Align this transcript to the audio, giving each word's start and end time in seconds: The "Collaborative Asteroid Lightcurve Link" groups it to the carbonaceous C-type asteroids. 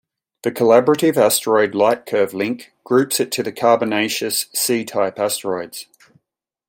The 0.41 0.51
"Collaborative 0.51 1.15
Asteroid 1.15 1.73
Lightcurve 1.73 2.33
Link" 2.33 2.71
groups 2.83 3.19
it 3.19 3.31
to 3.33 3.43
the 3.43 3.51
carbonaceous 3.51 4.47
C-type 4.51 5.19
asteroids. 5.19 5.85